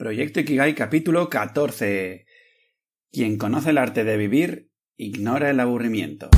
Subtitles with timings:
[0.00, 2.24] Proyecto Ikigai capítulo 14.
[3.12, 6.30] Quien conoce el arte de vivir, ignora el aburrimiento.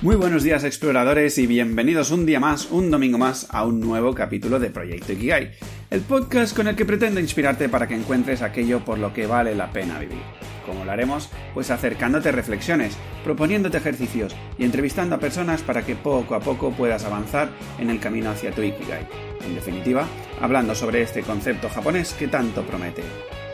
[0.00, 4.14] Muy buenos días exploradores y bienvenidos un día más, un domingo más, a un nuevo
[4.14, 5.50] capítulo de Proyecto Ikigai,
[5.90, 9.54] el podcast con el que pretendo inspirarte para que encuentres aquello por lo que vale
[9.54, 10.22] la pena vivir.
[10.64, 11.28] ¿Cómo lo haremos?
[11.52, 17.04] Pues acercándote reflexiones, proponiéndote ejercicios y entrevistando a personas para que poco a poco puedas
[17.04, 19.29] avanzar en el camino hacia tu Ikigai.
[19.44, 20.08] En definitiva,
[20.40, 23.02] hablando sobre este concepto japonés que tanto promete.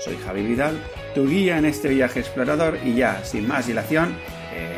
[0.00, 0.80] Soy Javi Vidal,
[1.14, 4.14] tu guía en este viaje explorador y ya, sin más dilación,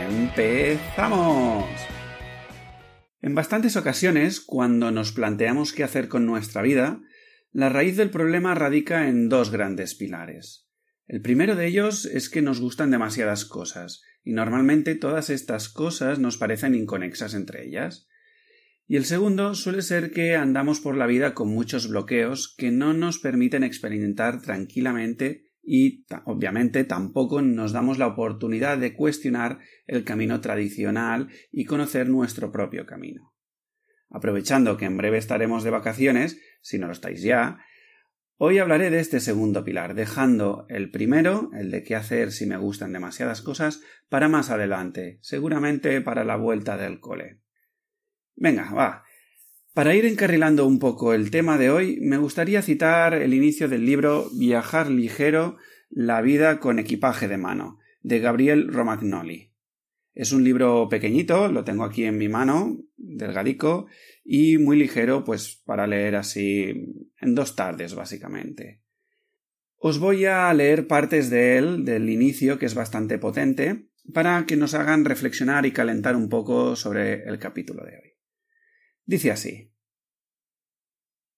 [0.08, 1.64] ¡empezamos!
[3.20, 7.00] En bastantes ocasiones, cuando nos planteamos qué hacer con nuestra vida,
[7.52, 10.68] la raíz del problema radica en dos grandes pilares.
[11.08, 16.18] El primero de ellos es que nos gustan demasiadas cosas, y normalmente todas estas cosas
[16.18, 18.06] nos parecen inconexas entre ellas.
[18.90, 22.94] Y el segundo suele ser que andamos por la vida con muchos bloqueos que no
[22.94, 30.40] nos permiten experimentar tranquilamente y obviamente tampoco nos damos la oportunidad de cuestionar el camino
[30.40, 33.34] tradicional y conocer nuestro propio camino.
[34.08, 37.58] Aprovechando que en breve estaremos de vacaciones, si no lo estáis ya,
[38.38, 42.56] hoy hablaré de este segundo pilar, dejando el primero, el de qué hacer si me
[42.56, 47.42] gustan demasiadas cosas, para más adelante, seguramente para la vuelta del cole.
[48.40, 49.04] Venga, va.
[49.74, 53.84] Para ir encarrilando un poco el tema de hoy, me gustaría citar el inicio del
[53.84, 55.56] libro Viajar ligero,
[55.90, 59.52] la vida con equipaje de mano, de Gabriel Romagnoli.
[60.14, 63.86] Es un libro pequeñito, lo tengo aquí en mi mano, delgadico,
[64.24, 68.82] y muy ligero, pues para leer así en dos tardes, básicamente.
[69.76, 74.56] Os voy a leer partes de él, del inicio, que es bastante potente, para que
[74.56, 78.17] nos hagan reflexionar y calentar un poco sobre el capítulo de hoy.
[79.08, 79.72] Dice así.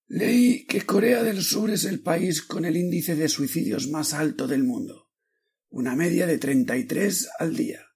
[0.08, 4.48] Leí que Corea del Sur es el país con el índice de suicidios más alto
[4.48, 5.08] del mundo,
[5.68, 7.86] una media de 33 al día.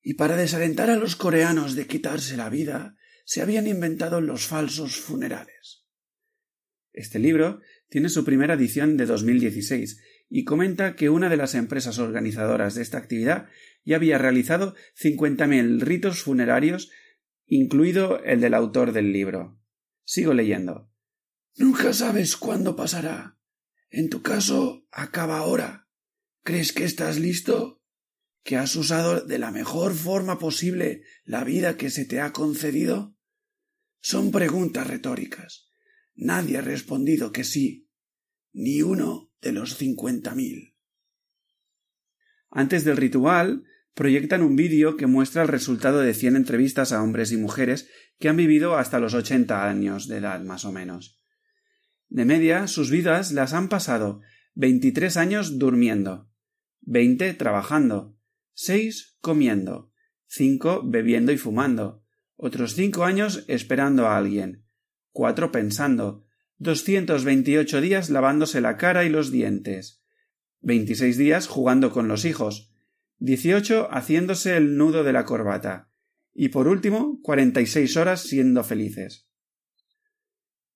[0.00, 4.94] Y para desalentar a los coreanos de quitarse la vida, se habían inventado los falsos
[4.94, 5.84] funerales.
[6.92, 11.98] Este libro tiene su primera edición de 2016 y comenta que una de las empresas
[11.98, 13.48] organizadoras de esta actividad
[13.84, 16.92] ya había realizado 50.000 ritos funerarios
[17.46, 19.60] incluido el del autor del libro.
[20.04, 20.90] Sigo leyendo.
[21.56, 23.38] Nunca sabes cuándo pasará.
[23.90, 25.88] En tu caso, acaba ahora.
[26.42, 27.82] ¿Crees que estás listo?
[28.42, 33.16] ¿Que has usado de la mejor forma posible la vida que se te ha concedido?
[34.00, 35.70] Son preguntas retóricas.
[36.14, 37.90] Nadie ha respondido que sí.
[38.52, 40.76] Ni uno de los cincuenta mil.
[42.50, 43.64] Antes del ritual,
[43.96, 48.28] proyectan un vídeo que muestra el resultado de 100 entrevistas a hombres y mujeres que
[48.28, 51.22] han vivido hasta los 80 años de edad más o menos.
[52.08, 54.20] De media, sus vidas las han pasado
[54.54, 56.30] 23 años durmiendo,
[56.82, 58.18] 20 trabajando,
[58.52, 59.90] 6 comiendo,
[60.26, 62.04] 5 bebiendo y fumando,
[62.36, 64.66] otros 5 años esperando a alguien,
[65.12, 66.26] 4 pensando,
[66.58, 70.04] 228 días lavándose la cara y los dientes,
[70.60, 72.75] 26 días jugando con los hijos,
[73.18, 75.90] 18 haciéndose el nudo de la corbata
[76.34, 79.26] y por último 46 horas siendo felices.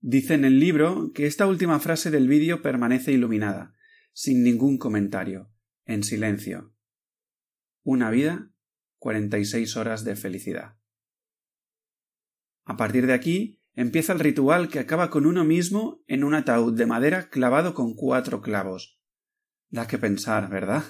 [0.01, 3.75] Dice en el libro que esta última frase del vídeo permanece iluminada,
[4.15, 5.53] sin ningún comentario,
[5.85, 6.75] en silencio.
[7.83, 8.51] Una vida,
[8.99, 10.79] 46 horas de felicidad.
[12.65, 16.75] A partir de aquí empieza el ritual que acaba con uno mismo en un ataúd
[16.75, 18.99] de madera clavado con cuatro clavos.
[19.69, 20.85] Da que pensar, ¿verdad?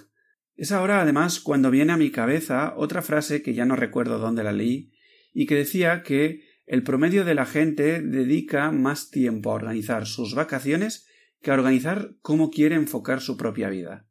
[0.61, 4.45] Es ahora, además, cuando viene a mi cabeza otra frase que ya no recuerdo dónde
[4.45, 4.93] la leí,
[5.33, 10.35] y que decía que el promedio de la gente dedica más tiempo a organizar sus
[10.35, 11.07] vacaciones
[11.41, 14.07] que a organizar cómo quiere enfocar su propia vida.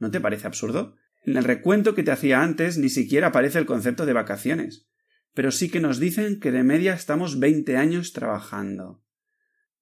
[0.00, 0.96] ¿No te parece absurdo?
[1.22, 4.88] En el recuento que te hacía antes ni siquiera aparece el concepto de vacaciones,
[5.32, 9.04] pero sí que nos dicen que de media estamos veinte años trabajando.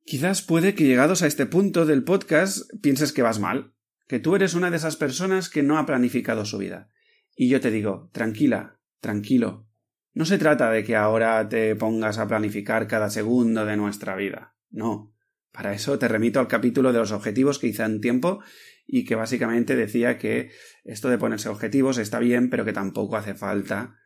[0.05, 3.73] Quizás puede que llegados a este punto del podcast pienses que vas mal,
[4.13, 6.91] que tú eres una de esas personas que no ha planificado su vida.
[7.35, 9.71] Y yo te digo, tranquila, tranquilo.
[10.13, 14.55] No se trata de que ahora te pongas a planificar cada segundo de nuestra vida.
[14.69, 15.17] No.
[15.51, 18.43] Para eso te remito al capítulo de los objetivos que hice en tiempo
[18.87, 20.51] y que básicamente decía que
[20.85, 23.97] esto de ponerse objetivos está bien, pero que tampoco hace falta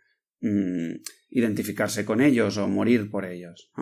[0.41, 1.01] mm,
[1.31, 3.73] identificarse con ellos o morir por ellos.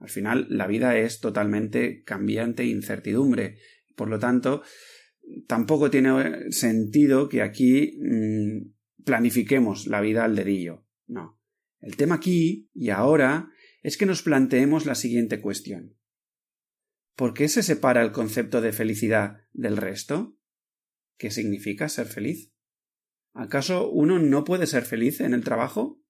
[0.00, 3.58] Al final, la vida es totalmente cambiante e incertidumbre.
[3.94, 4.64] Por lo tanto,
[5.46, 10.86] tampoco tiene sentido que aquí mm, planifiquemos la vida al dedillo.
[11.06, 11.40] No.
[11.80, 13.50] El tema aquí y ahora
[13.82, 15.96] es que nos planteemos la siguiente cuestión.
[17.16, 20.38] ¿Por qué se separa el concepto de felicidad del resto?
[21.18, 22.52] ¿Qué significa ser feliz?
[23.34, 26.02] ¿Acaso uno no puede ser feliz en el trabajo?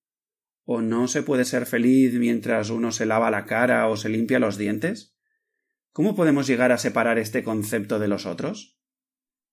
[0.65, 4.39] ¿O no se puede ser feliz mientras uno se lava la cara o se limpia
[4.39, 5.17] los dientes?
[5.93, 8.79] ¿Cómo podemos llegar a separar este concepto de los otros?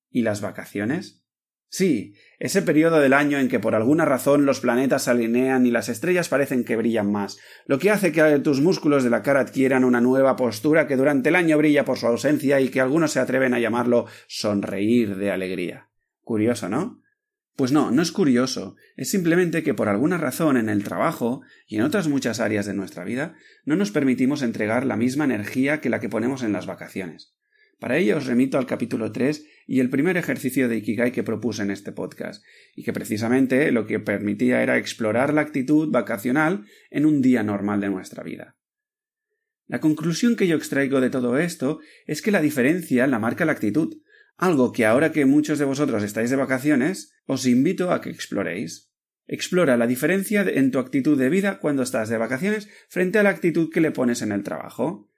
[0.09, 1.23] ¿Y las vacaciones?
[1.71, 5.71] Sí, ese periodo del año en que por alguna razón los planetas se alinean y
[5.71, 9.41] las estrellas parecen que brillan más, lo que hace que tus músculos de la cara
[9.41, 13.11] adquieran una nueva postura que durante el año brilla por su ausencia y que algunos
[13.11, 15.91] se atreven a llamarlo sonreír de alegría.
[16.21, 17.03] Curioso, ¿no?
[17.56, 21.75] Pues no, no es curioso, es simplemente que por alguna razón en el trabajo y
[21.75, 23.35] en otras muchas áreas de nuestra vida
[23.65, 27.35] no nos permitimos entregar la misma energía que la que ponemos en las vacaciones.
[27.79, 31.63] Para ello os remito al capítulo 3 y el primer ejercicio de Ikigai que propuse
[31.63, 32.43] en este podcast,
[32.75, 37.79] y que precisamente lo que permitía era explorar la actitud vacacional en un día normal
[37.79, 38.57] de nuestra vida.
[39.65, 43.53] La conclusión que yo extraigo de todo esto es que la diferencia la marca la
[43.53, 44.01] actitud,
[44.35, 48.91] algo que ahora que muchos de vosotros estáis de vacaciones, os invito a que exploréis.
[49.27, 53.29] Explora la diferencia en tu actitud de vida cuando estás de vacaciones frente a la
[53.29, 55.08] actitud que le pones en el trabajo.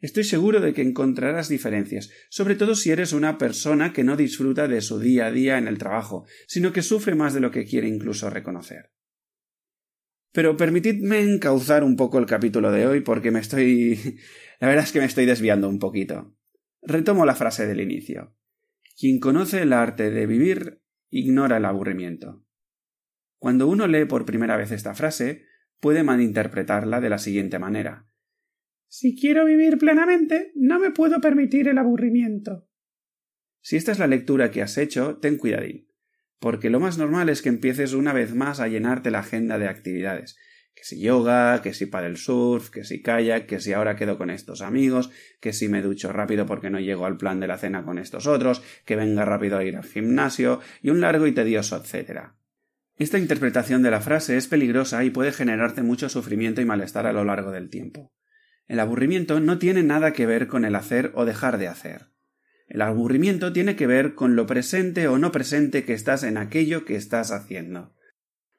[0.00, 4.66] Estoy seguro de que encontrarás diferencias, sobre todo si eres una persona que no disfruta
[4.66, 7.66] de su día a día en el trabajo, sino que sufre más de lo que
[7.66, 8.92] quiere incluso reconocer.
[10.32, 14.18] Pero permitidme encauzar un poco el capítulo de hoy porque me estoy.
[14.60, 16.36] la verdad es que me estoy desviando un poquito.
[16.82, 18.36] Retomo la frase del inicio.
[18.96, 22.44] Quien conoce el arte de vivir ignora el aburrimiento.
[23.38, 25.46] Cuando uno lee por primera vez esta frase,
[25.80, 28.09] puede malinterpretarla de la siguiente manera.
[28.92, 32.66] Si quiero vivir plenamente, no me puedo permitir el aburrimiento.
[33.60, 35.86] Si esta es la lectura que has hecho, ten cuidadín,
[36.40, 39.68] porque lo más normal es que empieces una vez más a llenarte la agenda de
[39.68, 40.36] actividades.
[40.74, 44.18] Que si yoga, que si para el surf, que si kayak, que si ahora quedo
[44.18, 47.58] con estos amigos, que si me ducho rápido porque no llego al plan de la
[47.58, 51.32] cena con estos otros, que venga rápido a ir al gimnasio, y un largo y
[51.32, 52.34] tedioso etcétera.
[52.96, 57.12] Esta interpretación de la frase es peligrosa y puede generarte mucho sufrimiento y malestar a
[57.12, 58.12] lo largo del tiempo.
[58.70, 62.06] El aburrimiento no tiene nada que ver con el hacer o dejar de hacer.
[62.68, 66.84] El aburrimiento tiene que ver con lo presente o no presente que estás en aquello
[66.84, 67.96] que estás haciendo.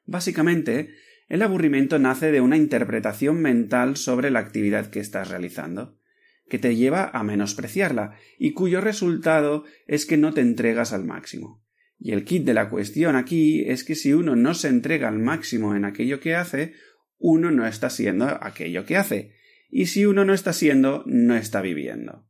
[0.04, 0.90] Básicamente,
[1.30, 5.98] el aburrimiento nace de una interpretación mental sobre la actividad que estás realizando,
[6.46, 11.64] que te lleva a menospreciarla y cuyo resultado es que no te entregas al máximo.
[11.98, 15.20] Y el kit de la cuestión aquí es que si uno no se entrega al
[15.20, 16.74] máximo en aquello que hace,
[17.16, 19.40] uno no está siendo aquello que hace,
[19.74, 22.28] y si uno no está siendo, no está viviendo.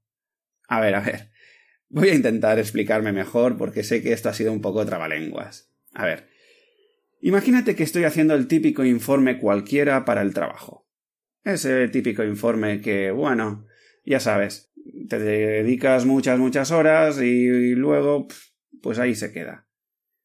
[0.69, 1.33] A ver, a ver.
[1.89, 5.75] Voy a intentar explicarme mejor porque sé que esto ha sido un poco trabalenguas.
[5.93, 6.29] A ver.
[7.21, 10.89] Imagínate que estoy haciendo el típico informe cualquiera para el trabajo.
[11.43, 13.67] Ese típico informe que, bueno,
[14.05, 14.73] ya sabes,
[15.09, 18.29] te dedicas muchas, muchas horas y, luego,
[18.81, 19.67] pues ahí se queda.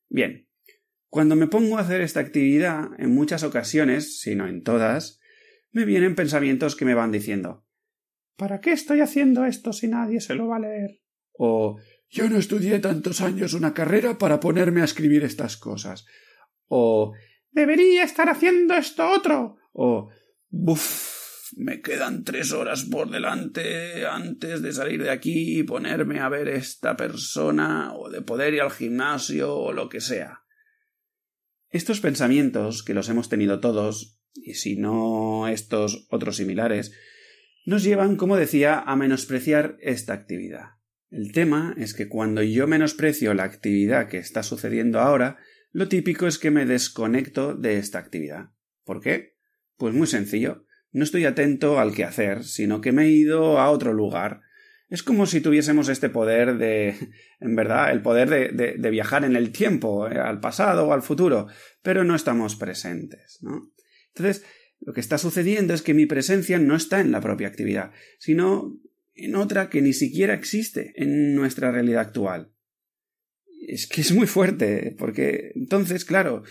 [0.08, 0.48] Bien.
[1.10, 5.20] Cuando me pongo a hacer esta actividad, en muchas ocasiones, si no en todas,
[5.72, 7.66] me vienen pensamientos que me van diciendo
[8.38, 11.02] ¿Para qué estoy haciendo esto si nadie se lo va a leer?
[11.34, 11.80] O
[12.10, 16.06] yo no estudié tantos años una carrera para ponerme a escribir estas cosas.
[16.68, 17.14] O
[17.52, 19.58] debería estar haciendo esto otro.
[19.74, 20.10] O
[20.50, 26.30] buf, me quedan tres horas por delante antes de salir de aquí y ponerme a
[26.30, 30.44] ver esta persona o de poder ir al gimnasio o lo que sea.
[31.70, 36.94] Estos pensamientos, que los hemos tenido todos, y si no estos otros similares,
[37.66, 40.78] nos llevan, como decía, a menospreciar esta actividad.
[41.10, 45.38] El tema es que cuando yo menosprecio la actividad que está sucediendo ahora,
[45.72, 48.52] lo típico es que me desconecto de esta actividad.
[48.84, 49.36] ¿Por qué?
[49.78, 50.66] Pues muy sencillo.
[50.92, 54.42] No estoy atento al que hacer, sino que me he ido a otro lugar.
[54.90, 56.96] Es como si tuviésemos este poder de,
[57.40, 61.04] en verdad, el poder de, de viajar en el tiempo, eh, al pasado o al
[61.04, 61.48] futuro,
[61.82, 63.72] pero no estamos presentes, ¿no?
[64.18, 64.46] Entonces,
[64.80, 68.80] lo que está sucediendo es que mi presencia no está en la propia actividad, sino
[69.16, 72.52] en otra que ni siquiera existe en nuestra realidad actual.
[73.68, 76.44] Es que es muy fuerte, porque entonces, claro,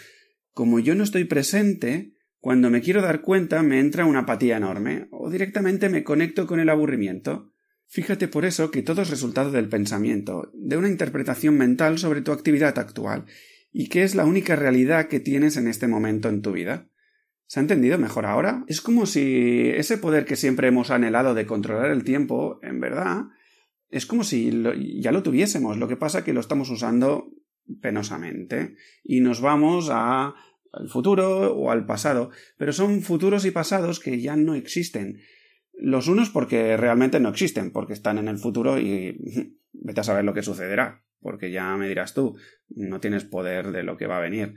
[0.52, 5.06] como yo no estoy presente, cuando me quiero dar cuenta me entra una apatía enorme,
[5.10, 7.52] o directamente me conecto con el aburrimiento.
[7.86, 12.32] Fíjate por eso que todo es resultado del pensamiento, de una interpretación mental sobre tu
[12.32, 13.26] actividad actual,
[13.72, 16.90] y que es la única realidad que tienes en este momento en tu vida.
[17.46, 18.64] ¿Se ha entendido mejor ahora?
[18.66, 23.24] Es como si ese poder que siempre hemos anhelado de controlar el tiempo, en verdad,
[23.88, 24.50] es como si
[25.00, 25.78] ya lo tuviésemos.
[25.78, 27.30] Lo que pasa es que lo estamos usando
[27.80, 30.34] penosamente y nos vamos al
[30.88, 35.20] futuro o al pasado, pero son futuros y pasados que ya no existen.
[35.72, 40.24] Los unos porque realmente no existen, porque están en el futuro y vete a saber
[40.24, 42.36] lo que sucederá, porque ya me dirás tú,
[42.68, 44.54] no tienes poder de lo que va a venir.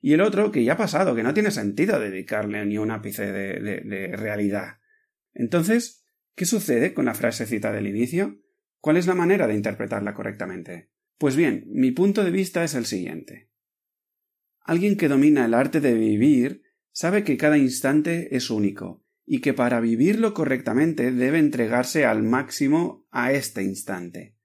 [0.00, 3.32] Y el otro que ya ha pasado, que no tiene sentido dedicarle ni un ápice
[3.32, 4.78] de, de realidad.
[5.34, 8.40] Entonces, ¿qué sucede con la frasecita del inicio?
[8.80, 10.90] ¿Cuál es la manera de interpretarla correctamente?
[11.18, 13.50] Pues bien, mi punto de vista es el siguiente.
[14.60, 16.62] Alguien que domina el arte de vivir
[16.92, 23.06] sabe que cada instante es único y que para vivirlo correctamente debe entregarse al máximo
[23.10, 24.36] a este instante.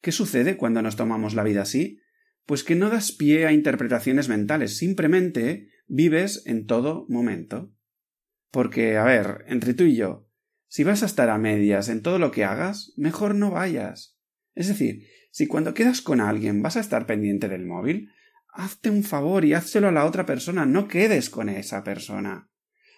[0.00, 2.00] ¿Qué sucede cuando nos tomamos la vida así?
[2.46, 7.72] Pues que no das pie a interpretaciones mentales, simplemente vives en todo momento.
[8.50, 10.28] Porque, a ver, entre tú y yo,
[10.68, 14.18] si vas a estar a medias en todo lo que hagas, mejor no vayas.
[14.54, 18.10] Es decir, si cuando quedas con alguien vas a estar pendiente del móvil,
[18.52, 22.50] hazte un favor y házselo a la otra persona, no quedes con esa persona.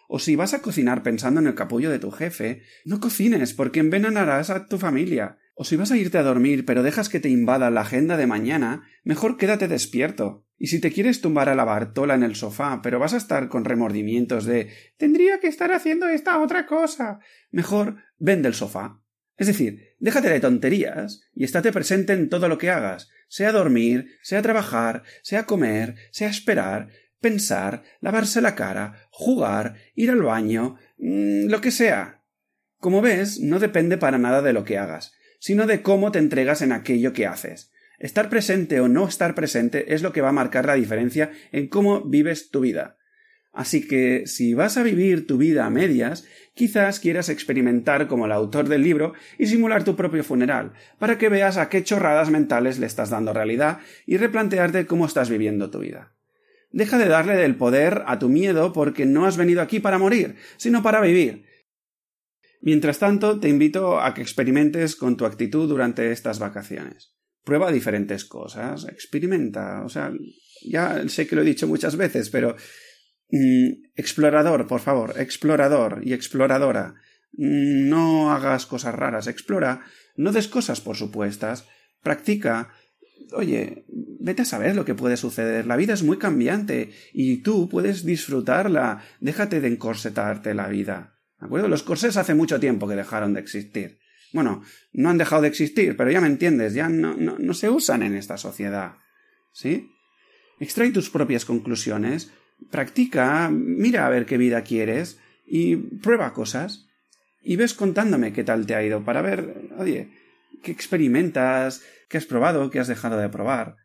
[0.09, 3.81] O si vas a cocinar pensando en el capullo de tu jefe, no cocines porque
[3.81, 5.39] envenenarás a tu familia.
[5.59, 8.27] O si vas a irte a dormir pero dejas que te invada la agenda de
[8.27, 10.45] mañana, mejor quédate despierto.
[10.59, 13.49] Y si te quieres tumbar a la bartola en el sofá, pero vas a estar
[13.49, 17.21] con remordimientos de tendría que estar haciendo esta otra cosa,
[17.51, 19.01] mejor vende el sofá.
[19.39, 24.19] Es decir, déjate de tonterías y estate presente en todo lo que hagas, sea dormir,
[24.23, 31.49] sea trabajar, sea comer, sea esperar, pensar, lavarse la cara, jugar, ir al baño, mm,
[31.49, 32.23] lo que sea.
[32.79, 35.13] Como ves, no depende para nada de lo que hagas,
[35.47, 37.71] sino de cómo te entregas en aquello que haces.
[38.01, 41.69] Estar presente o no estar presente es lo que va a marcar la diferencia en
[41.69, 42.97] cómo vives tu vida.
[43.53, 48.33] Así que si vas a vivir tu vida a medias, quizás quieras experimentar como el
[48.33, 52.81] autor del libro y simular tu propio funeral, para que veas a qué chorradas mentales
[52.81, 56.13] le estás dando realidad y replantearte cómo estás viviendo tu vida.
[56.73, 60.35] Deja de darle del poder a tu miedo porque no has venido aquí para morir,
[60.57, 61.47] sino para vivir.
[62.67, 67.15] Mientras tanto, te invito a que experimentes con tu actitud durante estas vacaciones.
[67.45, 70.13] Prueba diferentes cosas, experimenta, o sea,
[70.63, 72.57] ya sé que lo he dicho muchas veces, pero
[73.31, 76.97] mm, explorador, por favor, explorador y exploradora.
[77.35, 79.83] Mm, no hagas cosas raras, explora,
[80.17, 81.69] no des cosas por supuestas,
[82.03, 82.73] practica,
[83.31, 83.87] oye,
[84.19, 85.69] vete a saber lo que puede suceder.
[85.69, 89.05] La vida es muy cambiante y tú puedes disfrutarla.
[89.21, 91.16] Déjate de encorsetarte la vida.
[91.41, 91.69] ¿De acuerdo?
[91.69, 93.99] Los corsés hace mucho tiempo que dejaron de existir.
[94.33, 94.63] Bueno,
[94.93, 98.15] no han dejado de existir, pero ya me entiendes, ya no, no, se usan en
[98.15, 98.97] esta sociedad.
[99.53, 99.91] ¿Sí?
[100.61, 102.33] Extrae tus propias conclusiones,
[102.71, 106.87] practica, mira a ver qué vida quieres y prueba cosas.
[107.43, 110.11] Y ves contándome qué tal te ha ido para ver, oye,
[110.63, 113.77] qué experimentas, qué has probado, qué has dejado de probar.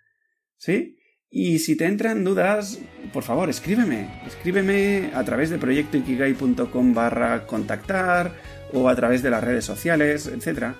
[0.57, 0.97] ¿Sí?
[1.31, 2.79] Y si te entran dudas,
[3.13, 4.09] por favor, escríbeme.
[4.27, 8.33] Escríbeme a través de proyectoikigai.com barra contactar
[8.73, 10.73] o a través de las redes sociales, etc.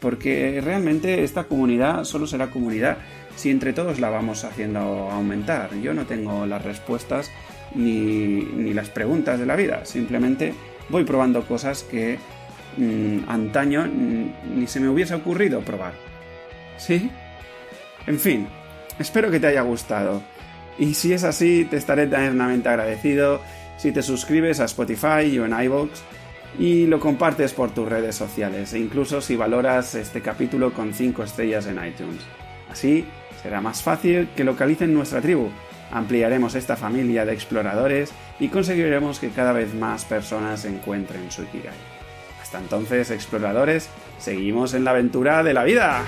[0.00, 2.98] Porque realmente esta comunidad solo será comunidad
[3.36, 5.74] si entre todos la vamos haciendo aumentar.
[5.80, 7.30] Yo no tengo las respuestas
[7.74, 9.86] ni, ni las preguntas de la vida.
[9.86, 10.52] Simplemente
[10.90, 12.18] voy probando cosas que
[12.78, 15.94] Mm, antaño ni se me hubiese ocurrido probar.
[16.76, 17.10] ¿Sí?
[18.06, 18.46] En fin,
[18.98, 20.22] espero que te haya gustado.
[20.78, 23.40] Y si es así, te estaré eternamente agradecido
[23.76, 25.90] si te suscribes a Spotify o en iVoox
[26.58, 31.22] y lo compartes por tus redes sociales e incluso si valoras este capítulo con 5
[31.22, 32.22] estrellas en iTunes.
[32.70, 33.04] Así
[33.42, 35.50] será más fácil que localicen nuestra tribu,
[35.92, 41.74] ampliaremos esta familia de exploradores y conseguiremos que cada vez más personas encuentren su Ikigai.
[42.42, 43.88] Hasta entonces, exploradores,
[44.18, 46.04] seguimos en la aventura de la vida.